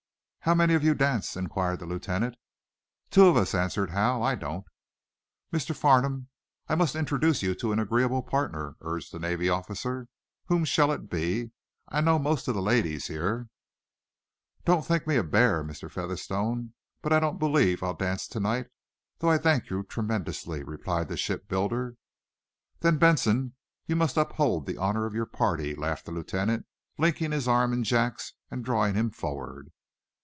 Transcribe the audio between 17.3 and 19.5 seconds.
believe I'll dance to night, though I